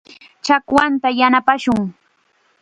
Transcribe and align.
Chakwanta 0.45 1.07
yanapashun. 1.19 1.81